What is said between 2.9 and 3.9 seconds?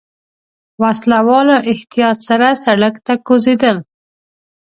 ته کوزېدل.